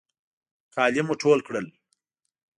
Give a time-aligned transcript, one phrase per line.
[0.73, 1.65] کالي مو ټول کړل.